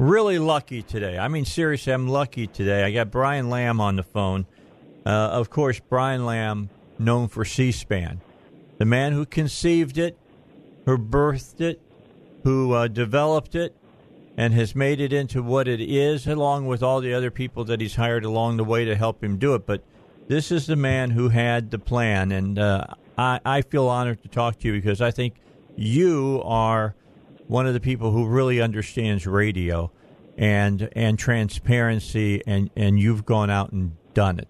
[0.00, 1.18] Really lucky today.
[1.18, 2.84] I mean, seriously, I'm lucky today.
[2.84, 4.46] I got Brian Lamb on the phone.
[5.04, 8.22] Uh, of course, Brian Lamb, known for C SPAN,
[8.78, 10.16] the man who conceived it,
[10.86, 11.82] who birthed it,
[12.44, 13.76] who uh, developed it,
[14.38, 17.82] and has made it into what it is, along with all the other people that
[17.82, 19.66] he's hired along the way to help him do it.
[19.66, 19.82] But
[20.28, 22.86] this is the man who had the plan, and uh,
[23.18, 25.34] I, I feel honored to talk to you because I think
[25.76, 26.94] you are
[27.50, 29.90] one of the people who really understands radio
[30.38, 34.48] and and transparency, and and you've gone out and done it.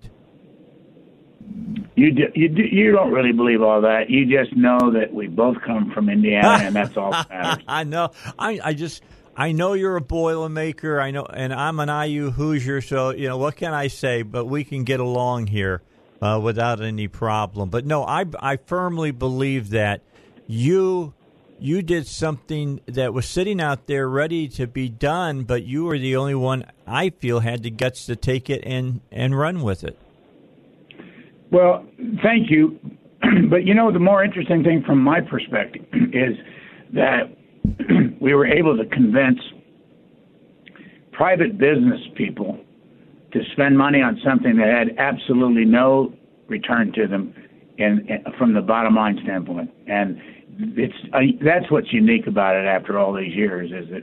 [1.97, 4.11] You do, you do, you don't really believe all that.
[4.11, 7.65] You just know that we both come from Indiana, and that's all that matters.
[7.69, 8.11] I know.
[8.39, 9.03] I I just
[9.34, 11.03] I know you're a Boilermaker.
[11.03, 12.83] I know, and I'm an IU Hoosier.
[12.83, 14.23] So you know what can I say?
[14.23, 15.81] But we can get along here
[16.21, 17.71] uh, without any problem.
[17.71, 20.03] But no, I I firmly believe that
[20.47, 21.15] you
[21.61, 25.98] you did something that was sitting out there ready to be done, but you were
[25.98, 29.84] the only one I feel had the guts to take it and and run with
[29.84, 29.98] it.
[31.50, 31.84] Well,
[32.22, 32.78] thank you.
[33.50, 36.36] but you know, the more interesting thing from my perspective is
[36.94, 37.36] that
[38.20, 39.41] we were able to convince
[41.12, 42.58] private business people
[43.33, 46.12] to spend money on something that had absolutely no
[46.48, 47.34] return to them
[47.78, 49.70] and from the bottom line standpoint.
[49.86, 50.20] And
[50.77, 54.03] it's uh, that's what's unique about it after all these years is that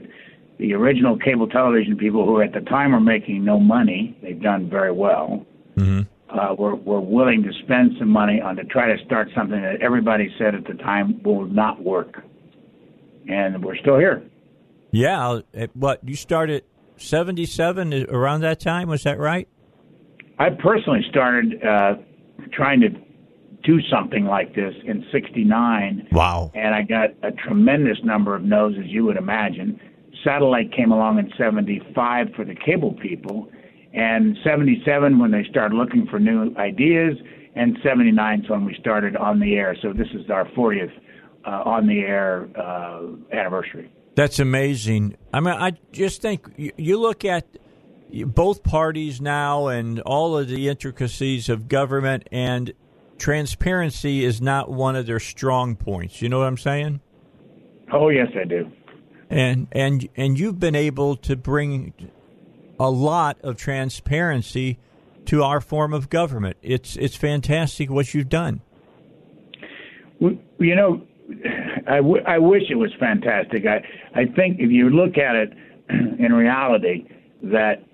[0.58, 4.68] the original cable television people who at the time were making no money, they've done
[4.68, 5.46] very well.
[5.76, 6.02] Mm-hmm.
[6.36, 9.80] Uh, were were willing to spend some money on to try to start something that
[9.80, 12.22] everybody said at the time will not work,
[13.28, 14.22] and we're still here.
[14.90, 15.40] Yeah,
[15.72, 16.64] what you started
[16.96, 19.48] seventy seven around that time was that right?
[20.38, 21.94] I personally started uh,
[22.52, 22.90] trying to
[23.64, 26.08] do something like this in 69.
[26.12, 26.50] Wow.
[26.54, 29.80] And I got a tremendous number of no's, as you would imagine.
[30.24, 33.48] Satellite came along in 75 for the cable people,
[33.92, 37.16] and 77 when they started looking for new ideas,
[37.54, 39.76] and 79 is when we started on the air.
[39.80, 40.92] So this is our 40th
[41.44, 43.02] uh, on the air uh,
[43.32, 43.90] anniversary.
[44.14, 45.16] That's amazing.
[45.32, 47.46] I mean, I just think you look at
[48.26, 52.72] both parties now and all of the intricacies of government, and
[53.18, 56.22] transparency is not one of their strong points.
[56.22, 57.00] You know what I'm saying?
[57.92, 58.70] Oh yes, I do.
[59.30, 61.92] And and and you've been able to bring
[62.80, 64.78] a lot of transparency
[65.26, 66.56] to our form of government.
[66.62, 68.60] It's it's fantastic what you've done.
[70.20, 71.02] You know,
[71.86, 73.66] I, w- I wish it was fantastic.
[73.66, 75.52] I I think if you look at it
[75.90, 77.06] in reality,
[77.42, 77.84] that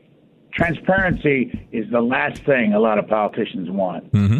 [0.52, 4.12] transparency is the last thing a lot of politicians want.
[4.12, 4.38] Mm-hmm.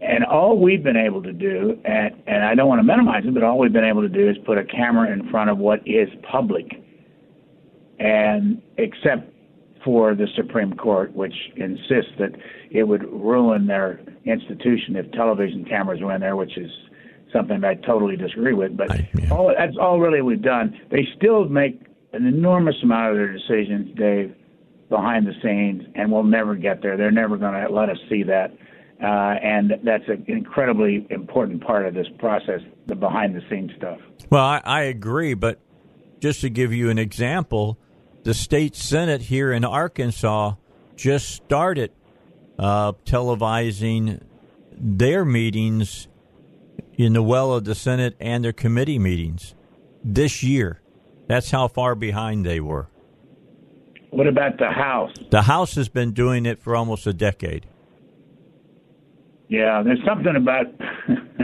[0.00, 3.34] And all we've been able to do, and, and I don't want to minimize it,
[3.34, 5.80] but all we've been able to do is put a camera in front of what
[5.86, 6.66] is public.
[7.98, 9.30] And except
[9.84, 12.32] for the Supreme Court, which insists that
[12.70, 16.70] it would ruin their institution if television cameras were in there, which is
[17.32, 18.76] something I totally disagree with.
[18.76, 19.30] But I, yeah.
[19.30, 20.78] all, that's all really we've done.
[20.90, 21.80] They still make
[22.12, 24.34] an enormous amount of their decisions, Dave,
[24.88, 26.96] behind the scenes, and we'll never get there.
[26.96, 28.52] They're never going to let us see that.
[29.02, 29.06] Uh,
[29.42, 33.98] and that's an incredibly important part of this process, the behind the scenes stuff.
[34.28, 35.58] Well, I, I agree, but
[36.20, 37.78] just to give you an example,
[38.24, 40.54] the state senate here in Arkansas
[40.96, 41.92] just started
[42.58, 44.22] uh, televising
[44.72, 46.08] their meetings
[46.96, 49.54] in the well of the Senate and their committee meetings
[50.04, 50.82] this year.
[51.26, 52.88] That's how far behind they were.
[54.10, 55.12] What about the House?
[55.30, 57.66] The House has been doing it for almost a decade.
[59.50, 60.66] Yeah, there's something about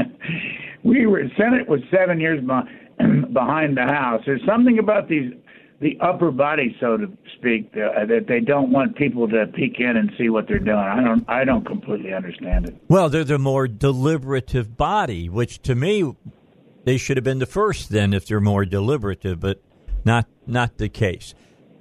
[0.85, 2.41] we were Senate was seven years
[3.33, 4.23] behind the House.
[4.25, 5.33] There's something about these
[5.81, 7.07] the upper body, so to
[7.37, 10.79] speak, uh, that they don't want people to peek in and see what they're doing.
[10.79, 12.77] I don't I don't completely understand it.
[12.89, 16.15] Well, they're the more deliberative body, which to me
[16.85, 19.61] they should have been the first then if they're more deliberative, but
[20.05, 21.35] not not the case.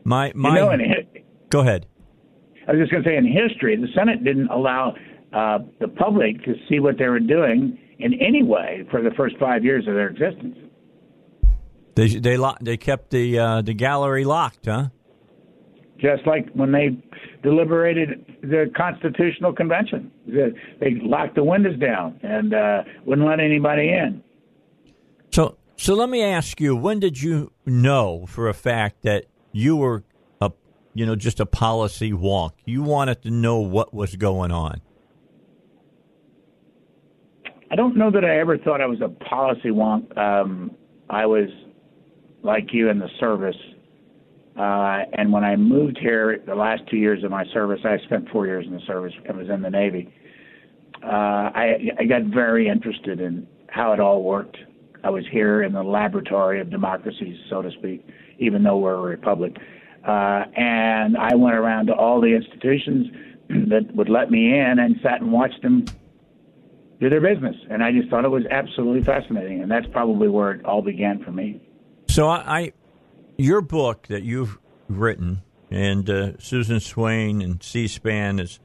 [0.04, 1.08] My my you know, in,
[1.50, 1.86] go ahead.
[2.68, 4.96] I was just going to say in history, the Senate didn't allow
[5.36, 9.38] uh, the public to see what they were doing in any way for the first
[9.38, 10.58] five years of their existence.
[11.96, 14.90] They they lo- they kept the uh, the gallery locked, huh?
[15.98, 16.90] just like when they
[17.44, 20.12] deliberated the Constitutional Convention.
[20.28, 24.24] They locked the windows down and uh, wouldn't let anybody in.
[25.32, 29.78] So, so let me ask you: When did you know for a fact that you
[29.78, 30.04] were
[30.42, 30.52] a,
[30.94, 32.52] you know, just a policy wonk?
[32.66, 34.82] You wanted to know what was going on.
[37.76, 40.18] I don't know that I ever thought I was a policy wonk.
[40.18, 40.72] Um,
[41.10, 41.50] I was
[42.42, 43.58] like you in the service.
[44.58, 48.30] Uh, and when I moved here, the last two years of my service, I spent
[48.30, 49.12] four years in the service.
[49.28, 50.10] I was in the Navy.
[51.04, 54.56] Uh, I, I got very interested in how it all worked.
[55.04, 58.08] I was here in the laboratory of democracy, so to speak,
[58.40, 59.58] even though we're a republic.
[60.08, 63.08] Uh, and I went around to all the institutions
[63.70, 65.84] that would let me in and sat and watched them
[67.00, 67.56] do their business.
[67.70, 69.62] And I just thought it was absolutely fascinating.
[69.62, 71.62] And that's probably where it all began for me.
[72.08, 72.74] So I, I
[73.38, 74.58] your book that you've
[74.88, 78.60] written, and uh, Susan Swain and C-SPAN is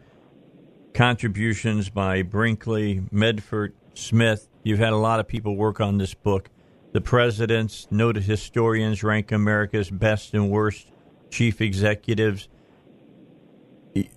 [0.94, 4.48] contributions by Brinkley, Medford, Smith.
[4.62, 6.50] You've had a lot of people work on this book.
[6.92, 10.90] The presidents, noted historians rank America's best and worst
[11.30, 12.48] chief executives.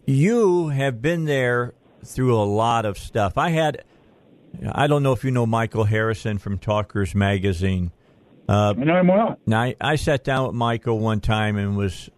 [0.05, 1.73] You have been there
[2.03, 3.37] through a lot of stuff.
[3.37, 3.83] I had,
[4.73, 7.91] I don't know if you know Michael Harrison from Talkers Magazine.
[8.47, 9.37] Uh, I know him well.
[9.45, 12.09] Now, I, I sat down with Michael one time and was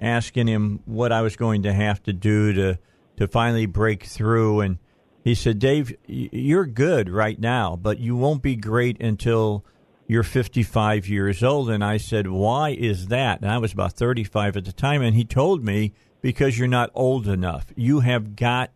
[0.00, 2.78] asking him what I was going to have to do to
[3.18, 4.78] to finally break through, and
[5.22, 9.64] he said, "Dave, you're good right now, but you won't be great until."
[10.08, 11.70] You're 55 years old.
[11.70, 13.40] And I said, Why is that?
[13.40, 15.00] And I was about 35 at the time.
[15.00, 17.66] And he told me, Because you're not old enough.
[17.76, 18.72] You have got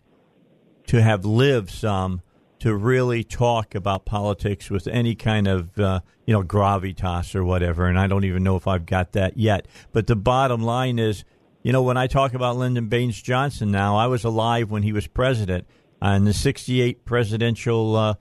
[0.87, 2.23] to have lived some
[2.61, 7.87] to really talk about politics with any kind of uh, you know gravitas or whatever.
[7.87, 9.67] And I don't even know if I've got that yet.
[9.93, 11.25] But the bottom line is,
[11.63, 14.93] you know, when I talk about Lyndon Baines Johnson now, I was alive when he
[14.93, 15.67] was president
[16.01, 17.97] on the '68 presidential.
[17.97, 18.15] Uh,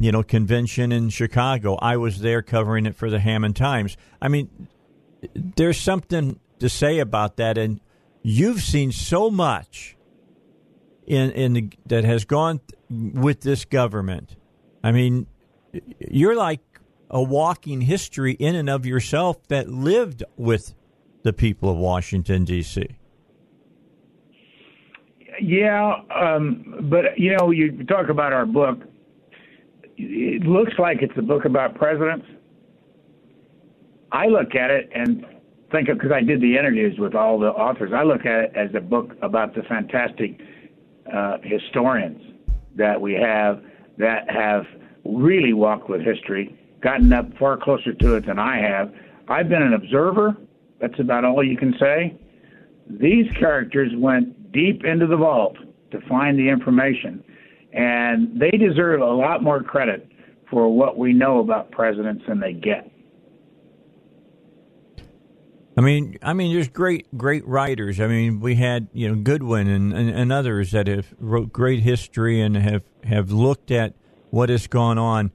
[0.00, 1.76] you know, convention in Chicago.
[1.76, 3.98] I was there covering it for the Hammond Times.
[4.22, 4.68] I mean,
[5.34, 7.78] there's something to say about that, and
[8.22, 9.96] you've seen so much
[11.06, 12.60] in in the, that has gone
[12.90, 14.36] with this government.
[14.84, 15.26] I mean,
[15.98, 16.60] you're like
[17.10, 20.74] a walking history in and of yourself that lived with
[21.22, 22.86] the people of Washington D.C.
[25.40, 28.78] Yeah, um, but you know, you talk about our book.
[29.96, 32.26] It looks like it's a book about presidents.
[34.10, 35.24] I look at it and
[35.70, 37.92] think of because I did the interviews with all the authors.
[37.94, 40.38] I look at it as a book about the fantastic
[41.12, 42.20] uh, historians
[42.76, 43.62] that we have
[43.98, 44.64] that have
[45.04, 48.92] really walked with history, gotten up far closer to it than I have.
[49.28, 50.36] I've been an observer.
[50.80, 52.18] That's about all you can say.
[52.88, 55.56] These characters went deep into the vault
[55.90, 57.22] to find the information,
[57.72, 60.08] and they deserve a lot more credit
[60.50, 62.91] for what we know about presidents than they get.
[65.76, 67.98] I mean, I mean, there's great, great writers.
[67.98, 71.80] I mean, we had you know Goodwin and, and, and, others that have wrote great
[71.80, 73.94] history and have have looked at
[74.30, 75.30] what has gone on.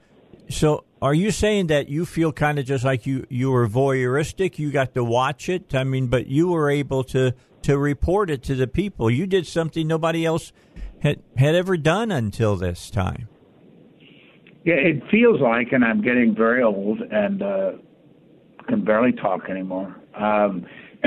[0.49, 4.59] So, are you saying that you feel kind of just like you you were voyeuristic?
[4.59, 5.73] You got to watch it.
[5.73, 7.33] I mean, but you were able to
[7.63, 9.09] to report it to the people.
[9.09, 10.53] You did something nobody else
[10.99, 13.27] had had ever done until this time.
[14.63, 17.71] Yeah, it feels like, and I'm getting very old and uh,
[18.67, 20.65] can barely talk anymore um,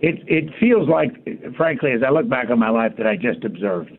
[0.00, 1.12] it it feels like,
[1.56, 3.90] frankly, as I look back on my life, that I just observed,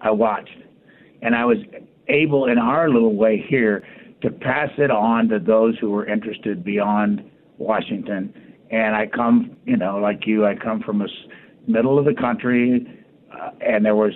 [0.00, 0.56] I watched,
[1.22, 1.58] and I was
[2.08, 3.84] able, in our little way here,
[4.22, 7.22] to pass it on to those who were interested beyond
[7.58, 8.34] Washington.
[8.70, 11.06] And I come, you know, like you, I come from a
[11.66, 12.86] middle of the country,
[13.32, 14.12] uh, and there was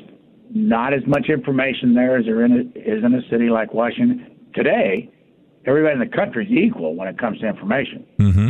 [0.54, 4.36] not as much information there as there in a, is in a city like Washington
[4.54, 5.10] today.
[5.64, 8.04] Everybody in the country is equal when it comes to information.
[8.18, 8.48] Mm-hmm.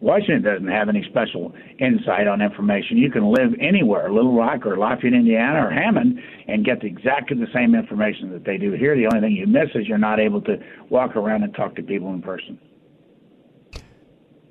[0.00, 2.98] Washington doesn't have any special insight on information.
[2.98, 7.46] You can live anywhere, Little Rock or Lafayette, Indiana, or Hammond, and get exactly the
[7.54, 8.94] same information that they do here.
[8.94, 10.56] The only thing you miss is you're not able to
[10.90, 12.58] walk around and talk to people in person.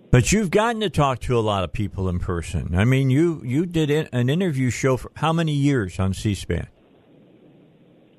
[0.09, 2.75] But you've gotten to talk to a lot of people in person.
[2.75, 6.67] I mean, you you did an interview show for how many years on C-SPAN?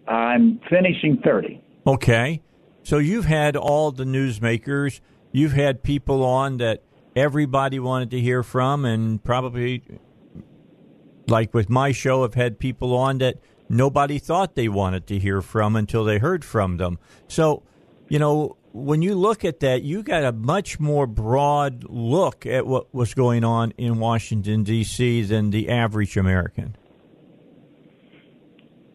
[0.09, 1.63] I'm finishing thirty.
[1.87, 2.43] Okay,
[2.83, 5.01] so you've had all the newsmakers
[5.35, 6.81] you've had people on that
[7.17, 9.83] everybody wanted to hear from, and probably,
[11.27, 13.39] like with my show, have had people on that
[13.69, 17.01] nobody thought they wanted to hear from until they heard from them.
[17.27, 17.65] So,
[18.09, 22.65] you know, when you look at that, you got a much more broad look at
[22.65, 25.23] what was going on in Washington D.C.
[25.23, 26.77] than the average American.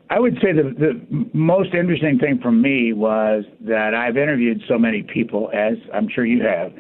[0.10, 4.80] I would say the, the most interesting thing for me was that I've interviewed so
[4.80, 6.74] many people, as I'm sure you have,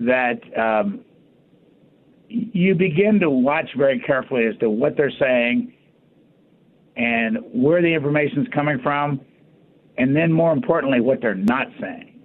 [0.00, 1.00] that um,
[2.28, 5.74] you begin to watch very carefully as to what they're saying
[6.96, 9.20] and where the information is coming from,
[9.98, 12.20] and then more importantly, what they're not saying.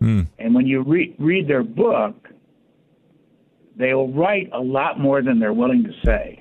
[0.00, 0.26] Mm.
[0.38, 2.28] And when you re- read their book,
[3.76, 6.39] they will write a lot more than they're willing to say.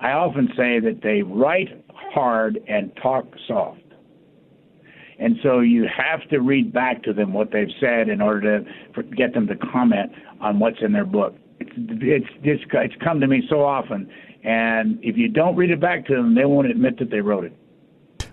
[0.00, 3.80] I often say that they write hard and talk soft.
[5.18, 8.64] And so you have to read back to them what they've said in order
[8.94, 11.36] to get them to comment on what's in their book.
[11.60, 14.10] It's it's it's, it's come to me so often,
[14.42, 17.44] and if you don't read it back to them, they won't admit that they wrote
[17.44, 17.52] it.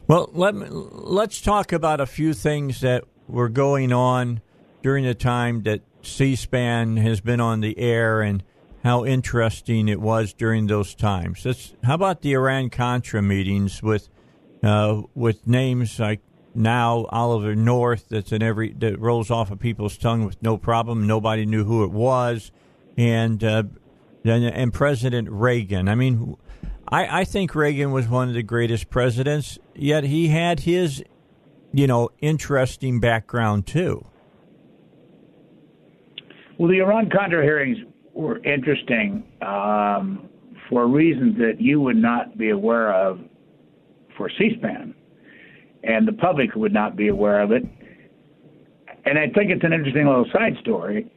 [0.07, 4.39] Well, let let's talk about a few things that were going on
[4.81, 8.41] during the time that C-SPAN has been on the air and
[8.88, 11.46] how interesting it was during those times.
[11.46, 14.08] Let's, how about the Iran Contra meetings with
[14.63, 16.22] uh, with names like
[16.56, 21.06] now Oliver North that's in every that rolls off of people's tongue with no problem.
[21.06, 22.51] Nobody knew who it was,
[22.98, 23.63] and uh,
[24.24, 25.89] and President Reagan.
[25.89, 26.38] I mean,
[26.88, 29.60] I, I think Reagan was one of the greatest presidents.
[29.75, 31.03] Yet he had his,
[31.74, 34.06] you know, interesting background too.
[36.58, 37.77] Well, the Iran Contra hearings
[38.17, 40.27] were interesting um,
[40.69, 43.19] for reasons that you would not be aware of
[44.17, 44.95] for C-SPAN,
[45.83, 47.63] and the public would not be aware of it.
[49.05, 51.09] And I think it's an interesting little side story.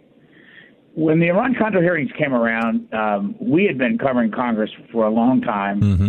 [0.95, 5.11] When the Iran Contra hearings came around, um, we had been covering Congress for a
[5.11, 5.81] long time.
[5.81, 6.09] Mm-hmm.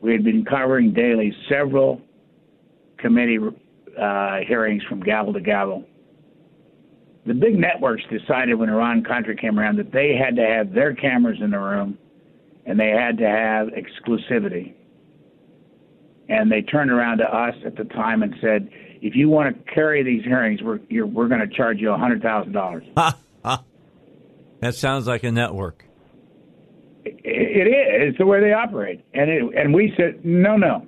[0.00, 2.00] We had been covering daily several
[2.98, 3.38] committee
[3.98, 5.84] uh, hearings from gavel to gavel
[7.30, 10.96] the big networks decided when Iran Contra came around that they had to have their
[10.96, 11.96] cameras in the room
[12.66, 14.74] and they had to have exclusivity.
[16.28, 18.68] And they turned around to us at the time and said,
[19.00, 23.62] if you want to carry these hearings, we're, we're going to charge you $100,000.
[24.60, 25.84] that sounds like a network.
[27.04, 28.08] It, it is.
[28.08, 29.04] It's the way they operate.
[29.14, 30.84] And, it, and we said, no, no.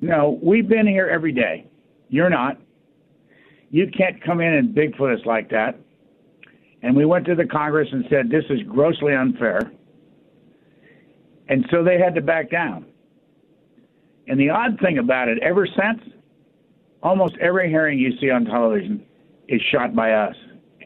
[0.00, 1.68] No, we've been here every day.
[2.08, 2.58] You're not.
[3.74, 5.76] You can't come in and Bigfoot us like that.
[6.84, 9.72] And we went to the Congress and said, this is grossly unfair.
[11.48, 12.86] And so they had to back down.
[14.28, 16.08] And the odd thing about it, ever since,
[17.02, 19.04] almost every hearing you see on television
[19.48, 20.36] is shot by us.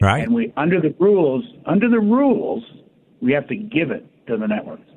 [0.01, 0.23] Right.
[0.23, 2.63] And we, under the rules, under the rules,
[3.21, 4.89] we have to give it to the networks.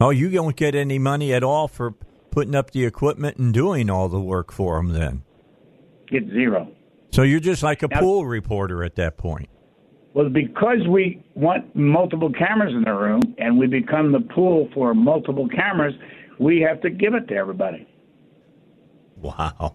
[0.00, 1.92] Oh, you don't get any money at all for
[2.32, 5.22] putting up the equipment and doing all the work for them then?
[6.10, 6.70] Get zero.
[7.12, 9.48] So you're just like a now, pool reporter at that point.
[10.14, 14.94] Well, because we want multiple cameras in the room and we become the pool for
[14.94, 15.94] multiple cameras,
[16.38, 17.86] we have to give it to everybody.
[19.16, 19.74] Wow.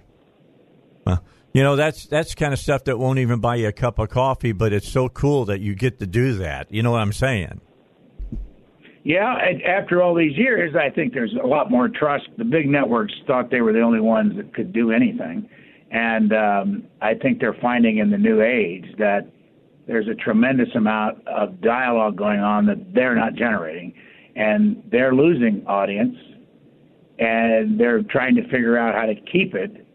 [1.06, 1.24] Well,
[1.54, 4.10] you know that's that's kind of stuff that won't even buy you a cup of
[4.10, 6.72] coffee, but it's so cool that you get to do that.
[6.72, 7.62] You know what I'm saying?
[9.04, 9.36] Yeah,
[9.68, 12.30] after all these years, I think there's a lot more trust.
[12.38, 15.50] The big networks thought they were the only ones that could do anything
[15.92, 19.32] and um, I think they're finding in the new age that
[19.88, 23.94] there's a tremendous amount of dialogue going on that they're not generating.
[24.34, 26.16] And they're losing audience,
[27.20, 29.86] and they're trying to figure out how to keep it.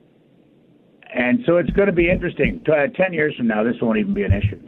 [1.14, 2.62] And so it's going to be interesting.
[2.68, 4.60] Uh, Ten years from now, this won't even be an issue.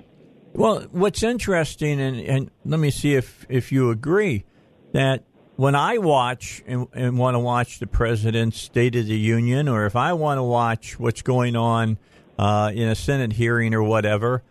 [0.54, 4.44] Well, what's interesting, and, and let me see if, if you agree,
[4.92, 5.24] that
[5.58, 9.86] when I watch and, and, want to watch the president's State of the Union, or
[9.86, 11.98] if I want to watch what's going on
[12.38, 14.44] uh, in a Senate hearing or whatever,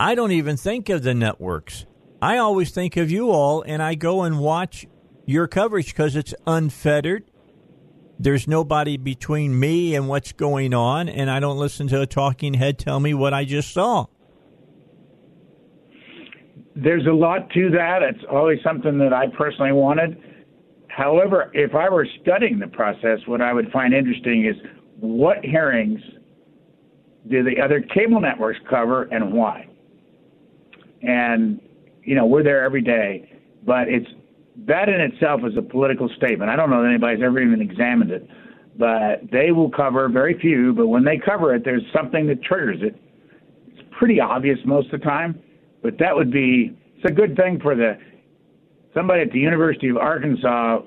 [0.00, 1.84] I don't even think of the networks.
[2.22, 4.86] I always think of you all, and I go and watch
[5.26, 7.24] your coverage because it's unfettered.
[8.18, 12.54] There's nobody between me and what's going on, and I don't listen to a talking
[12.54, 14.06] head tell me what I just saw
[16.76, 18.02] there's a lot to that.
[18.02, 20.22] It's always something that I personally wanted.
[20.88, 24.56] However, if I were studying the process, what I would find interesting is
[25.00, 26.00] what hearings
[27.28, 29.68] do the other cable networks cover and why?
[31.02, 31.60] And,
[32.02, 33.30] you know, we're there every day,
[33.64, 34.06] but it's
[34.66, 36.50] that in itself is a political statement.
[36.50, 38.28] I don't know that anybody's ever even examined it,
[38.78, 42.78] but they will cover very few, but when they cover it, there's something that triggers
[42.80, 43.00] it.
[43.68, 45.42] It's pretty obvious most of the time
[45.86, 47.96] but that would be it's a good thing for the
[48.92, 50.80] somebody at the University of Arkansas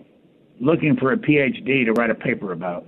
[0.60, 2.86] looking for a PhD to write a paper about.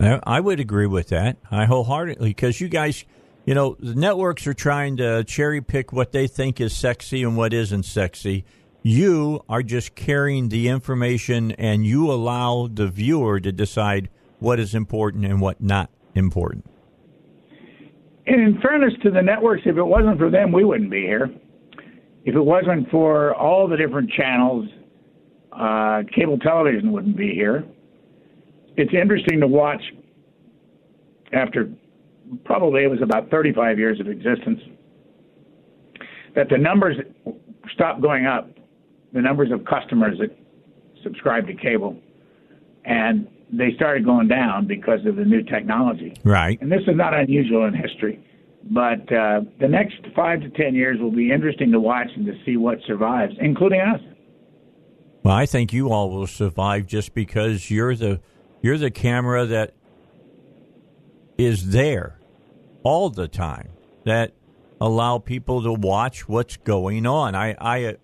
[0.00, 1.36] I would agree with that.
[1.52, 3.04] I wholeheartedly because you guys,
[3.44, 7.36] you know, the networks are trying to cherry pick what they think is sexy and
[7.36, 8.44] what isn't sexy.
[8.82, 14.08] You are just carrying the information, and you allow the viewer to decide
[14.40, 16.66] what is important and what not important.
[18.26, 21.30] And in fairness to the networks, if it wasn't for them, we wouldn't be here.
[22.24, 24.68] If it wasn't for all the different channels,
[25.52, 27.64] uh, cable television wouldn't be here
[28.76, 29.82] it's interesting to watch
[31.32, 31.70] after
[32.44, 34.60] probably it was about 35 years of existence
[36.34, 36.96] that the numbers
[37.74, 38.48] stopped going up,
[39.12, 40.34] the numbers of customers that
[41.02, 41.96] subscribe to cable,
[42.84, 46.14] and they started going down because of the new technology.
[46.24, 46.60] Right.
[46.62, 48.24] And this is not unusual in history.
[48.70, 52.32] But uh, the next five to ten years will be interesting to watch and to
[52.44, 54.00] see what survives, including us.
[55.22, 58.20] Well, I think you all will survive just because you're the
[58.60, 59.74] you're the camera that
[61.38, 62.18] is there
[62.82, 63.70] all the time
[64.04, 64.32] that
[64.80, 67.34] allow people to watch what's going on.
[67.34, 67.96] I, I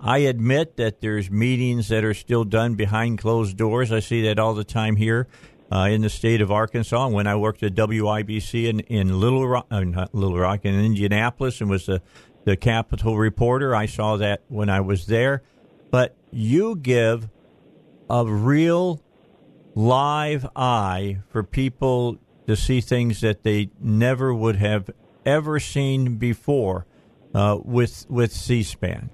[0.00, 3.90] I admit that there's meetings that are still done behind closed doors.
[3.90, 5.26] I see that all the time here
[5.72, 7.08] uh, in the state of Arkansas.
[7.08, 11.60] When I worked at WIBC in, in Little Rock, uh, not Little Rock, in Indianapolis,
[11.60, 12.02] and was the
[12.44, 15.42] the Capitol reporter, I saw that when I was there.
[15.90, 17.28] But you give
[18.08, 19.02] a real
[19.74, 24.90] live eye for people to see things that they never would have
[25.24, 26.86] ever seen before
[27.34, 29.10] uh, with with C-SPAN.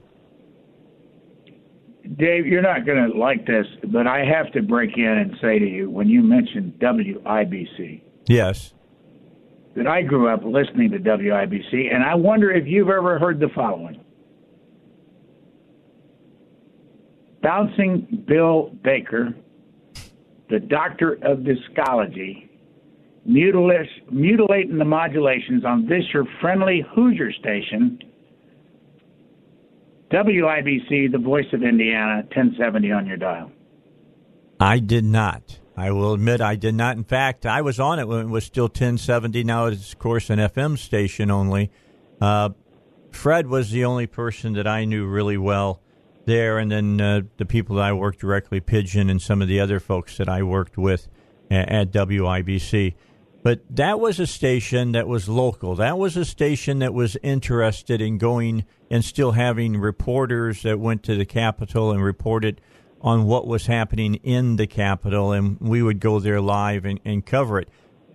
[2.16, 5.58] Dave, you're not going to like this, but I have to break in and say
[5.58, 8.02] to you when you mentioned WIBC.
[8.26, 8.74] Yes.
[9.76, 13.48] That I grew up listening to WIBC, and I wonder if you've ever heard the
[13.54, 14.04] following
[17.42, 19.34] Bouncing Bill Baker
[20.52, 22.50] the doctor of discology,
[23.24, 27.98] mutilating the modulations on this your friendly Hoosier station,
[30.12, 33.50] WIBC, the voice of Indiana, 1070 on your dial.
[34.60, 35.58] I did not.
[35.76, 36.96] I will admit I did not.
[36.96, 39.42] In fact, I was on it when it was still 1070.
[39.42, 41.70] Now it's, of course, an FM station only.
[42.20, 42.50] Uh,
[43.10, 45.80] Fred was the only person that I knew really well
[46.26, 49.60] there, and then uh, the people that I worked directly, Pigeon, and some of the
[49.60, 51.08] other folks that I worked with
[51.50, 52.94] at, at WIBC.
[53.42, 55.74] But that was a station that was local.
[55.74, 61.02] That was a station that was interested in going and still having reporters that went
[61.04, 62.60] to the Capitol and reported
[63.00, 67.26] on what was happening in the Capitol, and we would go there live and, and
[67.26, 67.68] cover it.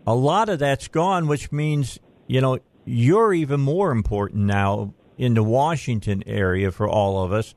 [0.06, 5.34] A lot of that's gone, which means, you know, you're even more important now in
[5.34, 7.54] the Washington area for all of us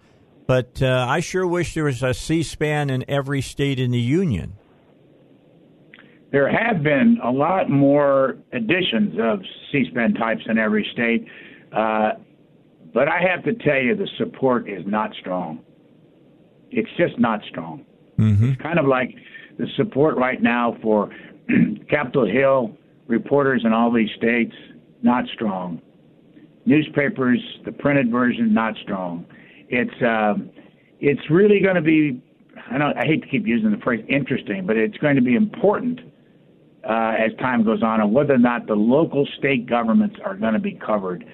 [0.50, 4.54] but uh, I sure wish there was a C-SPAN in every state in the union.
[6.32, 9.40] There have been a lot more editions of
[9.72, 11.26] C-SPAN types in every state,
[11.72, 12.12] uh,
[12.94, 15.60] but I have to tell you the support is not strong.
[16.70, 17.84] It's just not strong.
[18.18, 18.50] Mm-hmm.
[18.50, 19.14] It's kind of like
[19.58, 21.10] the support right now for
[21.90, 22.76] Capitol Hill
[23.08, 24.54] reporters in all these states,
[25.02, 25.82] not strong.
[26.64, 29.26] Newspapers, the printed version, not strong
[29.70, 30.50] it's um,
[30.98, 32.20] it's really going to be.
[32.70, 32.96] I don't.
[32.98, 36.00] I hate to keep using the phrase interesting, but it's going to be important
[36.84, 40.54] uh, as time goes on, and whether or not the local state governments are going
[40.54, 41.24] to be covered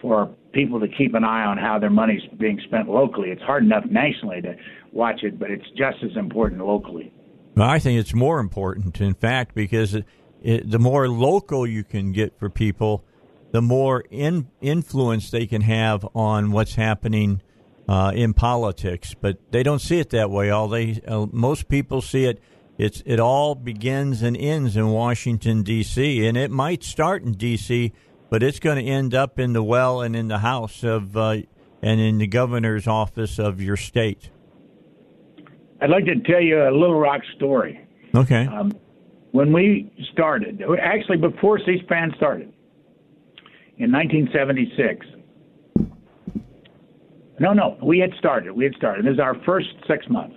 [0.00, 3.30] for people to keep an eye on how their money's being spent locally.
[3.30, 4.56] It's hard enough nationally to
[4.92, 7.12] watch it, but it's just as important locally.
[7.54, 10.04] Well, I think it's more important, in fact, because it,
[10.42, 13.04] it, the more local you can get for people,
[13.50, 17.42] the more in, influence they can have on what's happening
[17.88, 20.50] uh, in politics, but they don't see it that way.
[20.50, 22.40] All they uh, most people see it.
[22.78, 26.26] It's it all begins and ends in Washington D.C.
[26.26, 27.92] and it might start in D.C.,
[28.30, 31.38] but it's going to end up in the well and in the House of uh,
[31.82, 34.30] and in the governor's office of your state.
[35.80, 37.80] I'd like to tell you a Little Rock story.
[38.14, 38.46] Okay.
[38.46, 38.72] Um,
[39.32, 42.52] when we started, actually before C-SPAN started,
[43.76, 45.06] in 1976,
[47.40, 48.52] no, no, we had started.
[48.52, 49.04] We had started.
[49.04, 50.36] This is our first six months.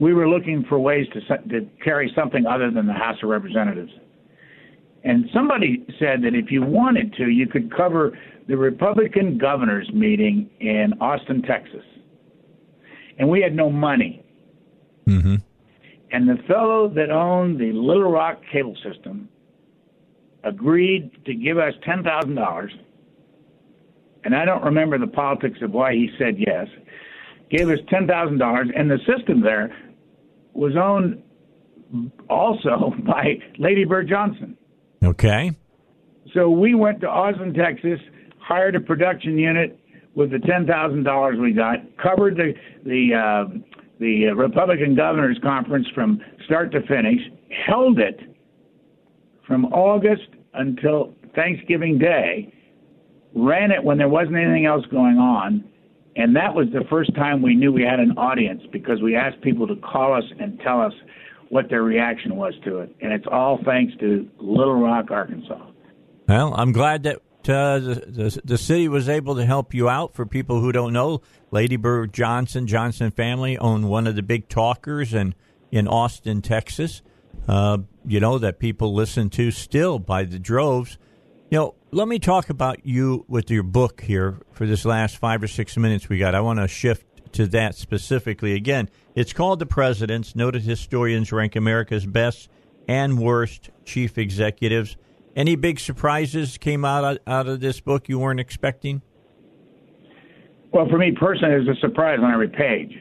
[0.00, 3.92] We were looking for ways to, to carry something other than the House of Representatives.
[5.04, 10.50] And somebody said that if you wanted to, you could cover the Republican governors meeting
[10.60, 11.84] in Austin, Texas.
[13.18, 14.24] And we had no money.
[15.06, 15.36] Mm-hmm.
[16.10, 19.28] And the fellow that owned the Little Rock cable system
[20.42, 22.68] agreed to give us $10,000
[24.24, 26.66] and I don't remember the politics of why he said yes,
[27.50, 29.76] gave us $10,000, and the system there
[30.52, 31.22] was owned
[32.28, 34.56] also by Lady Bird Johnson.
[35.02, 35.52] Okay.
[36.32, 38.00] So we went to Austin, Texas,
[38.38, 39.78] hired a production unit
[40.14, 42.52] with the ten thousand dollars we got, covered the
[42.84, 43.58] the uh,
[44.00, 47.20] the Republican Governors Conference from start to finish,
[47.66, 48.20] held it
[49.46, 52.52] from August until Thanksgiving Day,
[53.34, 55.64] ran it when there wasn't anything else going on,
[56.16, 59.40] and that was the first time we knew we had an audience because we asked
[59.40, 60.92] people to call us and tell us
[61.48, 62.94] what their reaction was to it.
[63.00, 65.66] And it's all thanks to Little Rock, Arkansas.
[66.28, 67.16] Well, I'm glad that
[67.48, 70.14] uh, the, the, city was able to help you out.
[70.14, 74.48] For people who don't know, Lady Bird Johnson, Johnson family, own one of the big
[74.48, 75.34] talkers in,
[75.70, 77.02] in Austin, Texas.
[77.46, 80.96] Uh, you know, that people listen to still by the droves.
[81.50, 85.40] You know, let me talk about you with your book here for this last five
[85.40, 86.34] or six minutes we got.
[86.34, 88.54] I want to shift to that specifically.
[88.54, 90.34] Again, it's called The Presidents.
[90.34, 92.48] Noted historians rank America's best
[92.88, 94.96] and worst chief executives.
[95.36, 99.00] Any big surprises came out out of this book you weren't expecting?
[100.72, 102.92] Well, for me personally, there's a surprise on every page.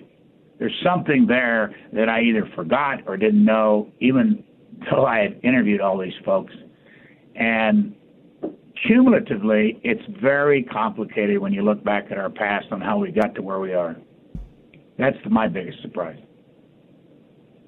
[0.60, 4.44] There's something there that I either forgot or didn't know, even
[4.92, 6.54] though I had interviewed all these folks.
[7.36, 7.96] And
[8.88, 13.36] cumulatively, it's very complicated when you look back at our past on how we got
[13.36, 13.96] to where we are.
[14.98, 16.20] That's my biggest surprise.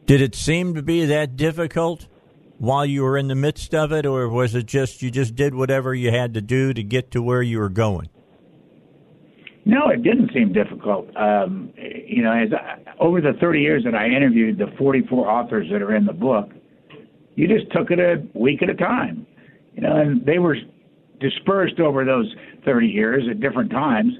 [0.06, 2.08] Did it seem to be that difficult
[2.58, 5.56] while you were in the midst of it, or was it just you just did
[5.56, 8.10] whatever you had to do to get to where you were going?
[9.65, 11.08] No, it didn't seem difficult.
[11.17, 15.67] Um, you know, as I, over the 30 years that I interviewed the 44 authors
[15.71, 16.51] that are in the book,
[17.34, 19.25] you just took it a week at a time.
[19.73, 20.56] You know, and they were
[21.19, 22.34] dispersed over those
[22.65, 24.13] 30 years at different times.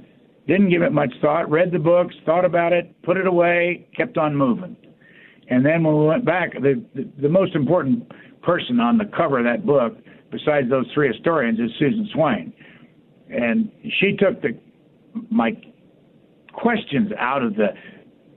[0.48, 1.50] Didn't give it much thought.
[1.50, 4.76] Read the books, thought about it, put it away, kept on moving.
[5.50, 9.40] And then when we went back, the, the, the most important person on the cover
[9.40, 9.98] of that book,
[10.32, 12.54] besides those three historians, is Susan Swain.
[13.30, 14.60] And she took the
[15.30, 15.52] my
[16.52, 17.70] questions out of the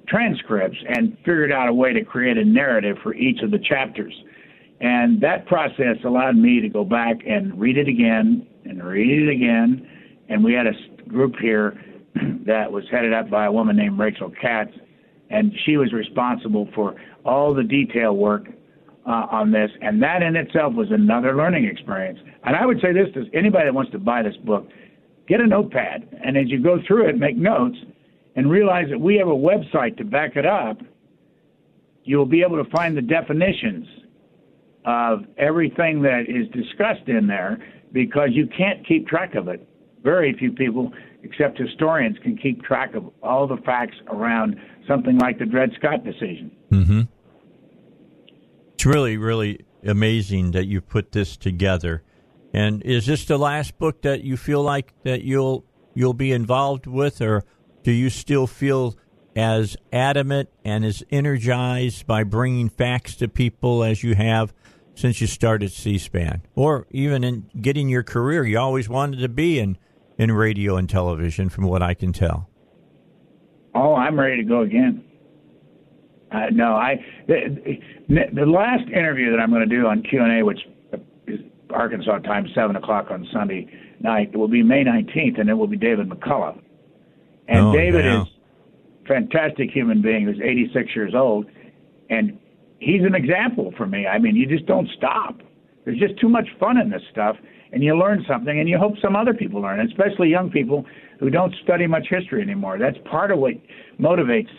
[0.06, 4.14] transcripts and figured out a way to create a narrative for each of the chapters.
[4.80, 9.30] And that process allowed me to go back and read it again and read it
[9.30, 9.88] again.
[10.28, 11.80] And we had a group here
[12.46, 14.72] that was headed up by a woman named Rachel Katz,
[15.30, 18.48] and she was responsible for all the detail work
[19.06, 19.70] uh, on this.
[19.80, 22.18] And that in itself was another learning experience.
[22.44, 24.68] And I would say this to anybody that wants to buy this book
[25.28, 27.76] get a notepad, and as you go through it, make notes
[28.34, 30.78] and realize that we have a website to back it up.
[32.04, 33.86] You'll be able to find the definitions
[34.86, 37.58] of everything that is discussed in there
[37.92, 39.66] because you can't keep track of it.
[40.02, 45.38] Very few people, except historians, can keep track of all the facts around something like
[45.38, 46.50] the Dred Scott decision.
[46.70, 47.02] Mm-hmm.
[48.74, 52.02] It's really, really amazing that you put this together.
[52.52, 56.86] And is this the last book that you feel like that you'll you'll be involved
[56.86, 57.44] with, or
[57.82, 58.96] do you still feel
[59.36, 64.52] as adamant and as energized by bringing facts to people as you have
[64.98, 68.44] since you started C-SPAN, or even in getting your career?
[68.44, 69.78] You always wanted to be in
[70.18, 72.50] in radio and television, from what I can tell.
[73.76, 75.04] Oh, I'm ready to go again.
[76.32, 76.96] Uh, no, I
[77.28, 80.58] the, the last interview that I'm going to do on Q and A, which
[81.28, 83.68] is Arkansas time, 7 o'clock on Sunday
[84.00, 84.36] night.
[84.36, 86.60] Will be May 19th, and it will be David McCullough.
[87.46, 88.22] And oh, David yeah.
[88.22, 88.28] is
[89.04, 91.46] a fantastic human being who's 86 years old,
[92.10, 92.38] and
[92.78, 94.06] he's an example for me.
[94.06, 95.40] I mean, you just don't stop.
[95.84, 97.36] There's just too much fun in this stuff,
[97.72, 100.84] and you learn something, and you hope some other people learn, especially young people
[101.20, 102.78] who don't study much history anymore.
[102.78, 103.54] That's part of what
[103.98, 104.50] motivates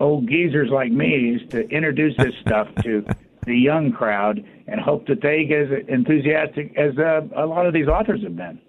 [0.00, 3.04] old geezers like me is to introduce this stuff to
[3.46, 7.72] the young crowd and hope that they get as enthusiastic as uh, a lot of
[7.72, 8.60] these authors have been.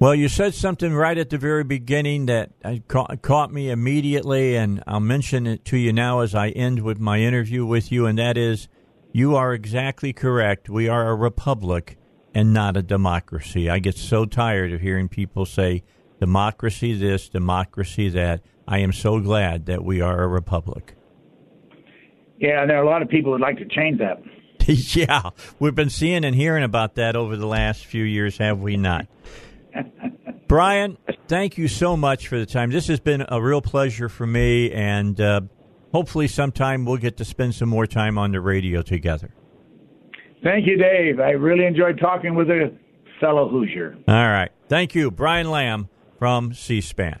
[0.00, 2.52] Well, you said something right at the very beginning that
[2.86, 7.00] ca- caught me immediately, and I'll mention it to you now as I end with
[7.00, 8.68] my interview with you, and that is
[9.12, 10.68] you are exactly correct.
[10.68, 11.98] We are a republic
[12.32, 13.68] and not a democracy.
[13.68, 15.82] I get so tired of hearing people say
[16.20, 18.42] democracy this, democracy that.
[18.68, 20.94] I am so glad that we are a republic.
[22.38, 24.22] Yeah, there are a lot of people who'd like to change that.
[24.94, 28.76] yeah, we've been seeing and hearing about that over the last few years, have we
[28.76, 29.08] not?
[30.46, 32.70] Brian, thank you so much for the time.
[32.70, 35.42] This has been a real pleasure for me, and uh,
[35.92, 39.34] hopefully, sometime we'll get to spend some more time on the radio together.
[40.42, 41.20] Thank you, Dave.
[41.20, 42.74] I really enjoyed talking with a
[43.20, 43.98] fellow Hoosier.
[44.06, 44.50] All right.
[44.68, 45.88] Thank you, Brian Lamb
[46.18, 47.20] from C SPAN.